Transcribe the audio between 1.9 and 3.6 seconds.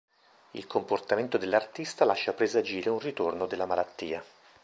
lascia presagire un ritorno